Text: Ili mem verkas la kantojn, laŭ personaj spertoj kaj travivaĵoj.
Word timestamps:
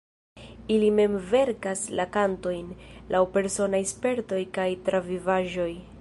Ili 0.75 0.87
mem 0.99 1.17
verkas 1.33 1.83
la 1.99 2.07
kantojn, 2.17 2.73
laŭ 3.17 3.23
personaj 3.37 3.83
spertoj 3.95 4.41
kaj 4.59 4.69
travivaĵoj. 4.89 5.73